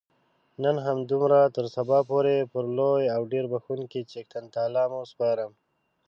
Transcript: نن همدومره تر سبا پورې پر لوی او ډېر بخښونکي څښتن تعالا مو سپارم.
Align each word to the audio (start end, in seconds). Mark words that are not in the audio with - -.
نن 0.63 0.75
همدومره 0.87 1.39
تر 1.55 1.65
سبا 1.75 1.99
پورې 2.09 2.35
پر 2.51 2.65
لوی 2.77 3.03
او 3.15 3.21
ډېر 3.31 3.45
بخښونکي 3.51 4.01
څښتن 4.11 4.45
تعالا 4.53 4.83
مو 4.91 5.01
سپارم. 5.11 5.51